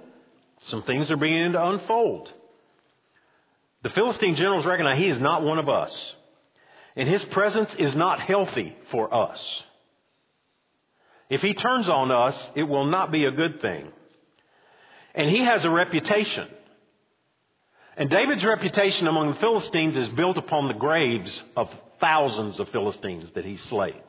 [0.63, 2.33] some things are beginning to unfold.
[3.83, 6.15] The Philistine generals recognize he is not one of us.
[6.97, 9.63] And his presence is not healthy for us.
[11.31, 13.91] If he turns on us, it will not be a good thing.
[15.15, 16.49] And he has a reputation.
[17.97, 21.71] And David's reputation among the Philistines is built upon the graves of
[22.01, 24.03] thousands of Philistines that he slayed.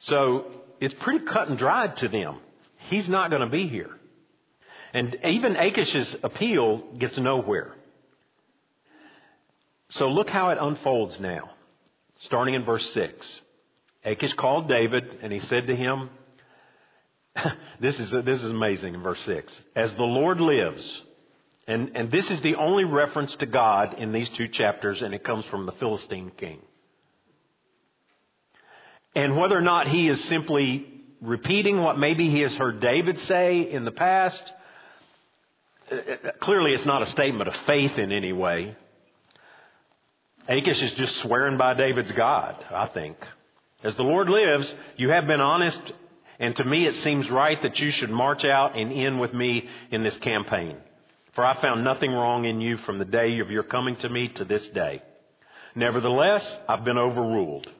[0.00, 0.46] So
[0.80, 2.38] it's pretty cut and dried to them.
[2.88, 3.97] He's not going to be here.
[4.98, 7.72] And even Achish's appeal gets nowhere.
[9.90, 11.50] So look how it unfolds now.
[12.22, 13.40] Starting in verse 6.
[14.04, 16.10] Achish called David and he said to him,
[17.80, 19.62] this is, this is amazing in verse 6.
[19.76, 21.04] As the Lord lives,
[21.68, 25.22] and, and this is the only reference to God in these two chapters, and it
[25.22, 26.58] comes from the Philistine king.
[29.14, 30.88] And whether or not he is simply
[31.20, 34.52] repeating what maybe he has heard David say in the past,
[36.40, 38.76] clearly it's not a statement of faith in any way.
[40.48, 43.16] Achish is just swearing by David's God, I think.
[43.82, 45.80] As the Lord lives, you have been honest,
[46.38, 49.68] and to me it seems right that you should march out and end with me
[49.90, 50.76] in this campaign.
[51.34, 54.28] For I found nothing wrong in you from the day of your coming to me
[54.28, 55.02] to this day.
[55.74, 57.70] Nevertheless, I've been overruled.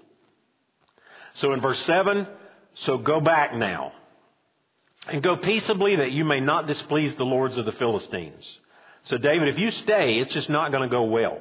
[1.35, 2.27] So in verse 7,
[2.75, 3.93] so go back now
[5.09, 8.59] and go peaceably that you may not displease the lords of the Philistines.
[9.05, 11.41] So David, if you stay, it's just not going to go well.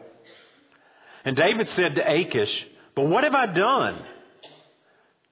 [1.26, 4.02] And David said to Achish, but what have I done?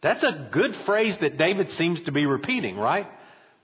[0.02, 3.08] That's a good phrase that David seems to be repeating, right?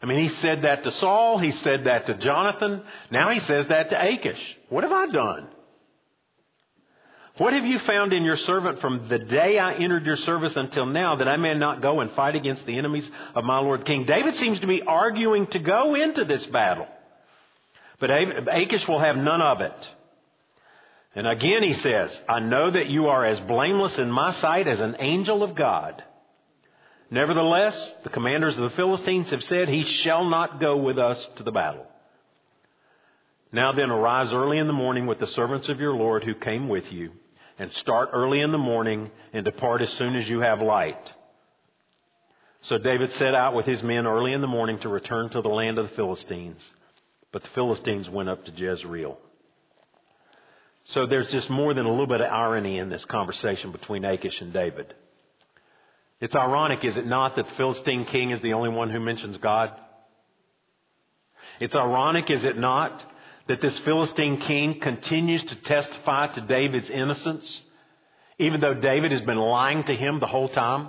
[0.01, 2.81] I mean, he said that to Saul, he said that to Jonathan,
[3.11, 4.57] now he says that to Achish.
[4.69, 5.47] What have I done?
[7.41, 10.85] What have you found in your servant from the day I entered your service until
[10.85, 14.05] now that I may not go and fight against the enemies of my Lord King?
[14.05, 16.85] David seems to be arguing to go into this battle.
[17.99, 19.73] But Achish will have none of it.
[21.15, 24.79] And again he says, I know that you are as blameless in my sight as
[24.79, 26.03] an angel of God.
[27.09, 31.43] Nevertheless, the commanders of the Philistines have said, He shall not go with us to
[31.43, 31.87] the battle.
[33.51, 36.69] Now then, arise early in the morning with the servants of your Lord who came
[36.69, 37.13] with you,
[37.61, 40.97] and start early in the morning and depart as soon as you have light.
[42.61, 45.49] So David set out with his men early in the morning to return to the
[45.49, 46.59] land of the Philistines.
[47.31, 49.15] But the Philistines went up to Jezreel.
[50.85, 54.41] So there's just more than a little bit of irony in this conversation between Achish
[54.41, 54.95] and David.
[56.19, 59.37] It's ironic, is it not, that the Philistine king is the only one who mentions
[59.37, 59.69] God?
[61.59, 63.05] It's ironic, is it not,
[63.51, 67.61] that this Philistine king continues to testify to David's innocence,
[68.39, 70.87] even though David has been lying to him the whole time?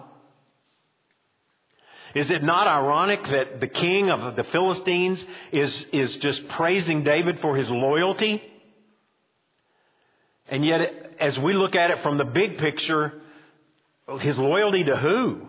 [2.14, 7.40] Is it not ironic that the king of the Philistines is, is just praising David
[7.40, 8.40] for his loyalty?
[10.48, 10.82] And yet,
[11.18, 13.22] as we look at it from the big picture,
[14.20, 15.48] his loyalty to who?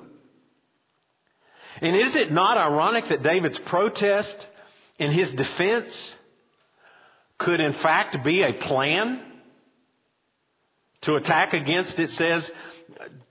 [1.80, 4.47] And is it not ironic that David's protest
[4.97, 6.15] in his defense
[7.43, 9.21] could in fact be a plan
[11.01, 12.49] to attack against, it says,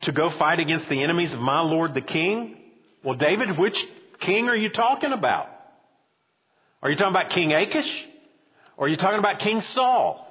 [0.02, 2.56] to go fight against the enemies of my Lord the King?
[3.02, 3.84] Well, David, which
[4.20, 5.48] king are you talking about?
[6.82, 8.08] Are you talking about King Achish?
[8.76, 10.28] Or are you talking about King Saul?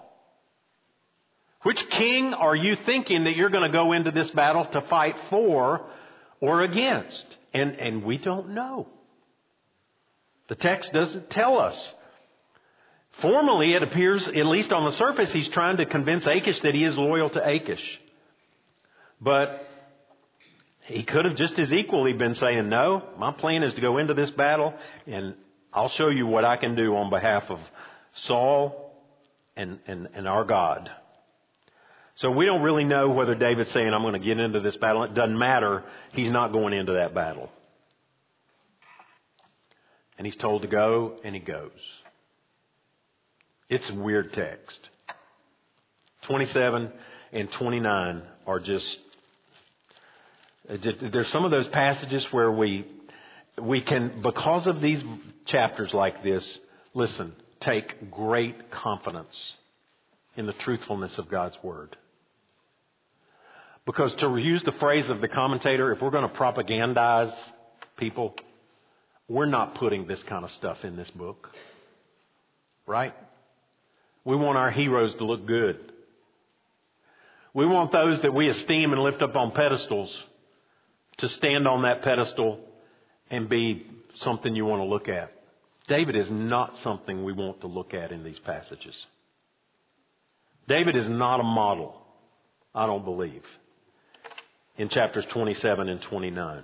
[1.63, 5.15] Which king are you thinking that you're going to go into this battle to fight
[5.29, 5.85] for
[6.39, 7.25] or against?
[7.53, 8.87] And, and we don't know.
[10.49, 11.79] The text doesn't tell us.
[13.13, 16.83] Formally, it appears, at least on the surface, he's trying to convince Achish that he
[16.83, 17.99] is loyal to Achish.
[19.19, 19.67] But
[20.85, 24.13] he could have just as equally been saying, no, my plan is to go into
[24.13, 24.73] this battle
[25.05, 25.35] and
[25.73, 27.59] I'll show you what I can do on behalf of
[28.13, 28.93] Saul
[29.55, 30.89] and, and, and our God.
[32.15, 35.03] So we don't really know whether David's saying, I'm going to get into this battle.
[35.03, 35.83] It doesn't matter.
[36.13, 37.49] He's not going into that battle.
[40.17, 41.71] And he's told to go, and he goes.
[43.71, 44.89] It's a weird text.
[46.23, 46.91] 27
[47.31, 48.99] and 29 are uh, just,
[51.13, 52.85] there's some of those passages where we,
[53.57, 55.01] we can, because of these
[55.45, 56.45] chapters like this,
[56.93, 57.31] listen,
[57.61, 59.53] take great confidence
[60.35, 61.95] in the truthfulness of God's Word.
[63.85, 67.33] Because to use the phrase of the commentator, if we're going to propagandize
[67.95, 68.35] people,
[69.29, 71.49] we're not putting this kind of stuff in this book.
[72.85, 73.13] Right?
[74.23, 75.91] We want our heroes to look good.
[77.53, 80.23] We want those that we esteem and lift up on pedestals
[81.17, 82.59] to stand on that pedestal
[83.29, 85.33] and be something you want to look at.
[85.87, 88.95] David is not something we want to look at in these passages.
[90.67, 91.99] David is not a model,
[92.73, 93.43] I don't believe
[94.77, 96.63] in chapters 27 and 29.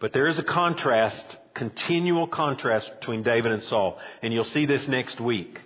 [0.00, 4.86] But there is a contrast, continual contrast between David and Saul, and you'll see this
[4.88, 5.58] next week.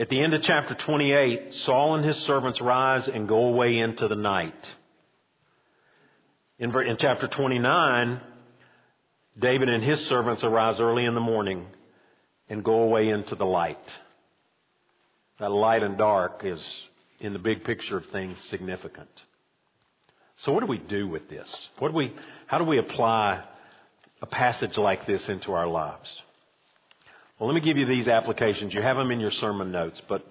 [0.00, 4.08] At the end of chapter 28, Saul and his servants rise and go away into
[4.08, 4.74] the night.
[6.58, 8.18] In, in chapter 29,
[9.38, 11.66] David and his servants arise early in the morning
[12.48, 13.76] and go away into the light.
[15.38, 16.64] That light and dark is,
[17.20, 19.10] in the big picture of things, significant.
[20.36, 21.54] So what do we do with this?
[21.78, 22.14] What do we,
[22.46, 23.44] how do we apply
[24.22, 26.22] a passage like this into our lives?
[27.40, 28.74] Well, let me give you these applications.
[28.74, 30.22] You have them in your sermon notes, but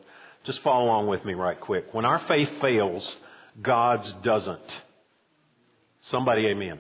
[0.44, 1.92] just follow along with me right quick.
[1.92, 3.18] When our faith fails,
[3.60, 4.82] God's doesn't.
[6.04, 6.80] Somebody amen.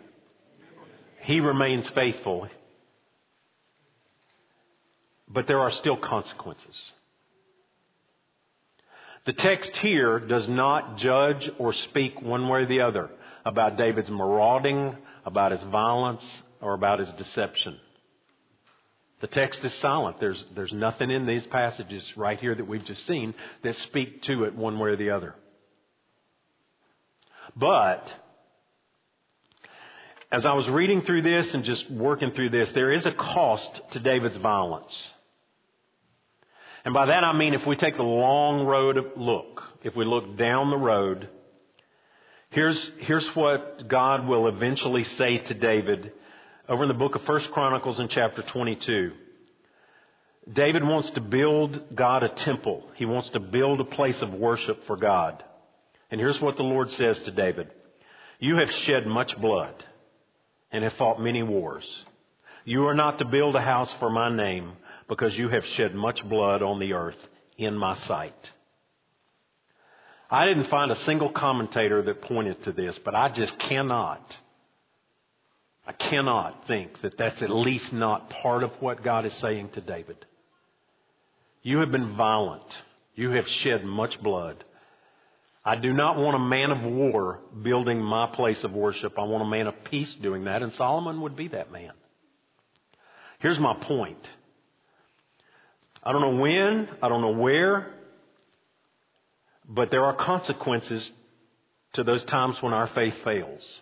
[1.21, 2.47] He remains faithful.
[5.27, 6.75] But there are still consequences.
[9.25, 13.09] The text here does not judge or speak one way or the other
[13.45, 16.23] about David's marauding, about his violence,
[16.61, 17.79] or about his deception.
[19.21, 20.19] The text is silent.
[20.19, 24.45] There's, there's nothing in these passages right here that we've just seen that speak to
[24.45, 25.35] it one way or the other.
[27.55, 28.13] But,
[30.31, 33.81] as I was reading through this and just working through this, there is a cost
[33.91, 34.95] to David's violence.
[36.85, 40.37] And by that I mean if we take the long road look, if we look
[40.37, 41.27] down the road,
[42.51, 46.13] here's, here's what God will eventually say to David
[46.69, 49.11] over in the book of First Chronicles in chapter 22.
[50.53, 52.83] David wants to build God a temple.
[52.95, 55.43] He wants to build a place of worship for God.
[56.11, 57.71] And here's what the Lord says to David.
[58.39, 59.83] You have shed much blood
[60.71, 62.05] and have fought many wars.
[62.65, 64.73] You are not to build a house for my name
[65.07, 67.17] because you have shed much blood on the earth
[67.57, 68.51] in my sight.
[70.29, 74.37] I didn't find a single commentator that pointed to this, but I just cannot,
[75.89, 79.81] I cannot think that that's at least not part of what God is saying to
[79.81, 80.23] David.
[81.63, 82.63] You have been violent.
[83.15, 84.63] You have shed much blood.
[85.65, 89.17] I do not want a man of war building my place of worship.
[89.17, 91.93] I want a man of peace doing that, and Solomon would be that man.
[93.39, 94.29] Here's my point.
[96.03, 97.95] I don't know when, I don't know where,
[99.67, 101.09] but there are consequences
[101.93, 103.81] to those times when our faith fails.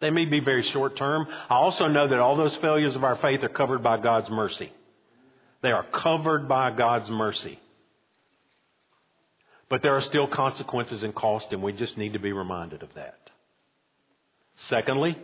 [0.00, 1.26] They may be very short term.
[1.50, 4.72] I also know that all those failures of our faith are covered by God's mercy.
[5.60, 7.58] They are covered by God's mercy.
[9.68, 12.94] But there are still consequences and cost, and we just need to be reminded of
[12.94, 13.18] that.
[14.56, 15.18] Secondly,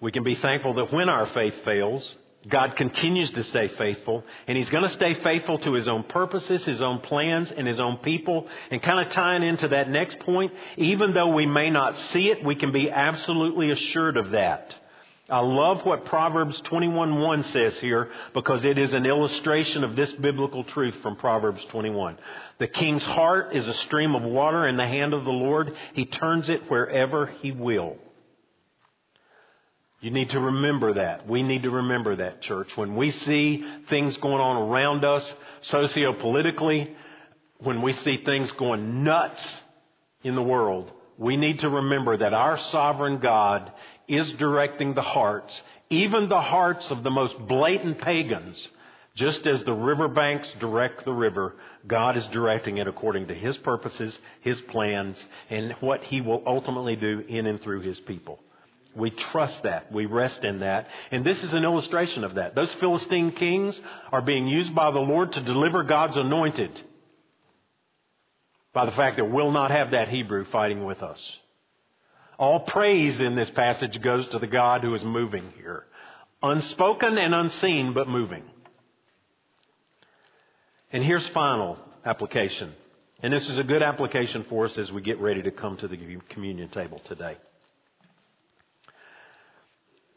[0.00, 2.16] we can be thankful that when our faith fails,
[2.48, 6.64] God continues to stay faithful, and He's going to stay faithful to His own purposes,
[6.64, 8.48] His own plans, and His own people.
[8.70, 12.42] And kind of tying into that next point, even though we may not see it,
[12.42, 14.74] we can be absolutely assured of that.
[15.28, 20.64] I love what Proverbs 21:1 says here because it is an illustration of this biblical
[20.64, 22.18] truth from Proverbs 21.
[22.58, 25.76] The king's heart is a stream of water in the hand of the Lord.
[25.92, 27.96] He turns it wherever he will.
[30.00, 31.28] You need to remember that.
[31.28, 32.74] We need to remember that, church.
[32.76, 35.30] When we see things going on around us,
[35.64, 36.94] sociopolitically,
[37.58, 39.46] when we see things going nuts
[40.22, 43.70] in the world, we need to remember that our sovereign God
[44.08, 48.68] is directing the hearts, even the hearts of the most blatant pagans,
[49.14, 54.18] just as the riverbanks direct the river, God is directing it according to His purposes,
[54.40, 58.40] His plans, and what He will ultimately do in and through His people.
[58.94, 59.92] We trust that.
[59.92, 60.88] We rest in that.
[61.10, 62.54] And this is an illustration of that.
[62.54, 63.80] Those Philistine kings
[64.10, 66.80] are being used by the Lord to deliver God's anointed
[68.72, 71.38] by the fact that we'll not have that Hebrew fighting with us.
[72.38, 75.84] All praise in this passage goes to the God who is moving here.
[76.42, 78.44] Unspoken and unseen, but moving.
[80.92, 82.72] And here's final application.
[83.22, 85.88] And this is a good application for us as we get ready to come to
[85.88, 85.98] the
[86.30, 87.36] communion table today.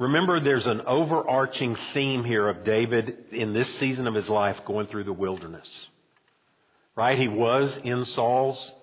[0.03, 4.87] Remember, there's an overarching theme here of David in this season of his life going
[4.87, 5.69] through the wilderness.
[6.93, 7.17] Right?
[7.17, 8.73] He was in Saul's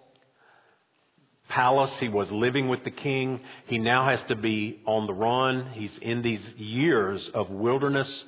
[1.48, 1.94] palace.
[1.98, 3.40] He was living with the king.
[3.66, 5.66] He now has to be on the run.
[5.72, 8.24] He's in these years of wilderness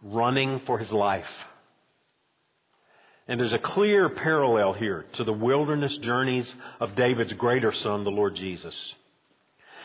[0.00, 1.30] running for his life.
[3.26, 8.10] And there's a clear parallel here to the wilderness journeys of David's greater son, the
[8.10, 8.94] Lord Jesus.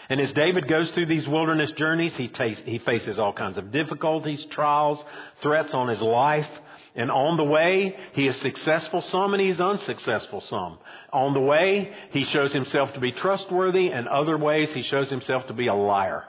[0.09, 2.31] And as David goes through these wilderness journeys, he,
[2.65, 5.03] he faces all kinds of difficulties, trials,
[5.41, 6.47] threats on his life.
[6.95, 10.77] And on the way, he is successful some and he's unsuccessful some.
[11.11, 15.47] On the way, he shows himself to be trustworthy, and other ways, he shows himself
[15.47, 16.23] to be a liar.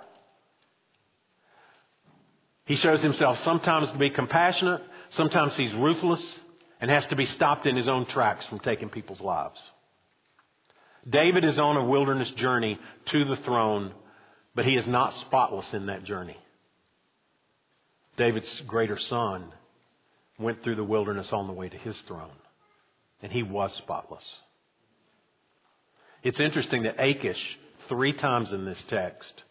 [2.65, 6.23] He shows himself sometimes to be compassionate, sometimes he's ruthless,
[6.81, 9.61] and has to be stopped in his own tracks from taking people's lives.
[11.09, 13.93] David is on a wilderness journey to the throne,
[14.55, 16.37] but he is not spotless in that journey.
[18.17, 19.53] David's greater son
[20.39, 22.35] went through the wilderness on the way to his throne,
[23.23, 24.25] and he was spotless.
[26.23, 29.45] It's interesting that Achish, three times in this text,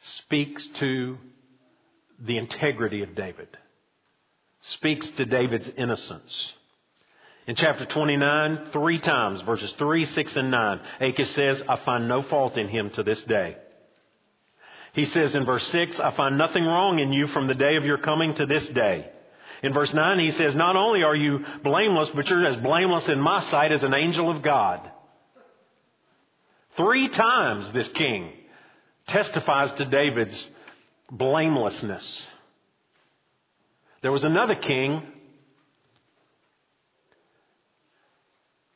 [0.00, 1.16] speaks to
[2.18, 3.48] the integrity of David,
[4.60, 6.52] speaks to David's innocence.
[7.46, 12.22] In chapter 29, three times, verses 3, 6, and 9, Achish says, I find no
[12.22, 13.56] fault in him to this day.
[14.94, 17.84] He says in verse 6, I find nothing wrong in you from the day of
[17.84, 19.10] your coming to this day.
[19.62, 23.20] In verse 9, he says, Not only are you blameless, but you're as blameless in
[23.20, 24.90] my sight as an angel of God.
[26.76, 28.32] Three times this king
[29.06, 30.48] testifies to David's
[31.10, 32.26] blamelessness.
[34.02, 35.02] There was another king.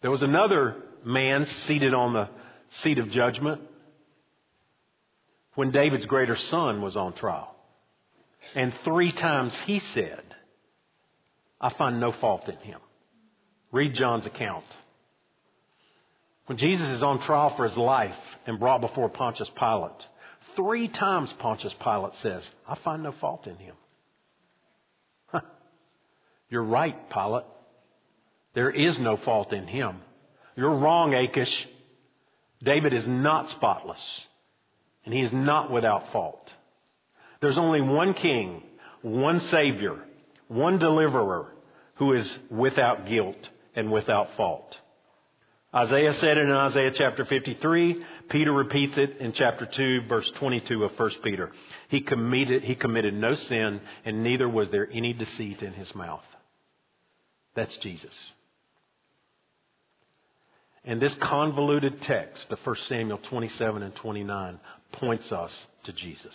[0.03, 2.29] There was another man seated on the
[2.83, 3.61] seat of judgment
[5.55, 7.55] when David's greater son was on trial.
[8.55, 10.23] And three times he said,
[11.61, 12.81] I find no fault in him.
[13.71, 14.65] Read John's account.
[16.47, 19.93] When Jesus is on trial for his life and brought before Pontius Pilate,
[20.57, 23.75] three times Pontius Pilate says, I find no fault in him.
[26.49, 27.45] You're right, Pilate.
[28.55, 30.01] There is no fault in him.
[30.57, 31.69] You're wrong, Achish.
[32.63, 34.01] David is not spotless,
[35.05, 36.53] and he is not without fault.
[37.41, 38.63] There's only one king,
[39.03, 39.99] one Savior,
[40.49, 41.47] one deliverer
[41.95, 44.77] who is without guilt and without fault.
[45.73, 48.05] Isaiah said it in Isaiah chapter 53.
[48.29, 51.53] Peter repeats it in chapter 2, verse 22 of 1 Peter.
[51.89, 56.25] He committed, he committed no sin, and neither was there any deceit in his mouth.
[57.55, 58.15] That's Jesus.
[60.85, 64.61] And this convoluted text of 1 Samuel 27 and 29
[64.93, 66.35] points us to Jesus.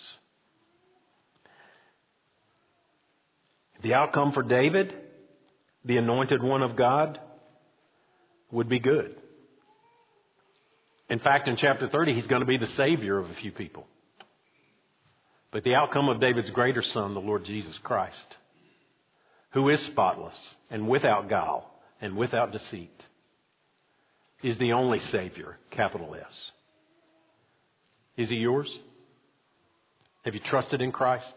[3.82, 4.94] The outcome for David,
[5.84, 7.20] the anointed one of God,
[8.52, 9.16] would be good.
[11.10, 13.86] In fact, in chapter 30, he's going to be the savior of a few people.
[15.52, 18.38] But the outcome of David's greater son, the Lord Jesus Christ,
[19.52, 20.36] who is spotless
[20.70, 21.72] and without guile
[22.02, 22.92] and without deceit,
[24.46, 26.52] is the only Savior, capital S.
[28.16, 28.72] Is he yours?
[30.24, 31.34] Have you trusted in Christ?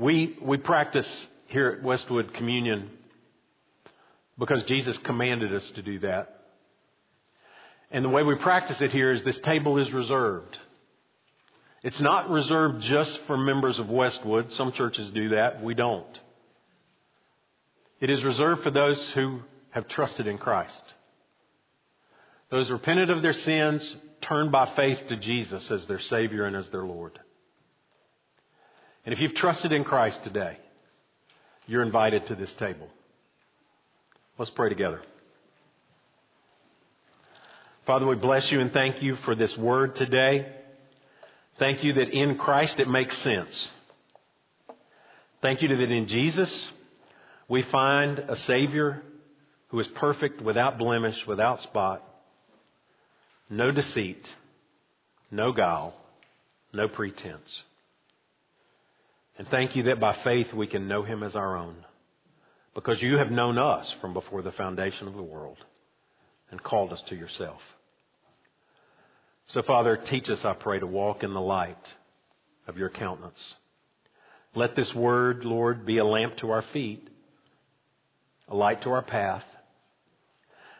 [0.00, 2.90] We, we practice here at Westwood Communion
[4.36, 6.40] because Jesus commanded us to do that.
[7.92, 10.58] And the way we practice it here is this table is reserved.
[11.84, 14.50] It's not reserved just for members of Westwood.
[14.50, 15.62] Some churches do that.
[15.62, 16.18] We don't.
[18.00, 20.82] It is reserved for those who have trusted in Christ.
[22.50, 26.68] Those repented of their sins, turned by faith to Jesus as their Savior and as
[26.70, 27.18] their Lord.
[29.04, 30.58] And if you've trusted in Christ today,
[31.66, 32.88] you're invited to this table.
[34.38, 35.02] Let's pray together.
[37.86, 40.46] Father, we bless you and thank you for this word today.
[41.58, 43.68] Thank you that in Christ it makes sense.
[45.40, 46.68] Thank you that in Jesus
[47.48, 49.02] we find a Savior
[49.72, 52.04] who is perfect, without blemish, without spot,
[53.48, 54.22] no deceit,
[55.30, 55.94] no guile,
[56.74, 57.62] no pretense.
[59.38, 61.76] And thank you that by faith we can know him as our own.
[62.74, 65.56] Because you have known us from before the foundation of the world
[66.50, 67.60] and called us to yourself.
[69.46, 71.76] So, Father, teach us, I pray, to walk in the light
[72.66, 73.42] of your countenance.
[74.54, 77.08] Let this word, Lord, be a lamp to our feet,
[78.48, 79.44] a light to our path.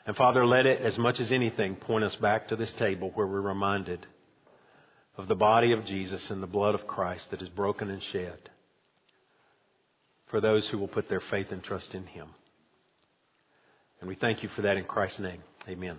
[0.06, 3.26] And Father, let it, as much as anything, point us back to this table where
[3.26, 4.06] we're reminded
[5.16, 8.50] of the body of Jesus and the blood of Christ that is broken and shed
[10.26, 12.28] for those who will put their faith and trust in Him.
[14.00, 15.42] And we thank you for that in Christ's name.
[15.68, 15.98] Amen.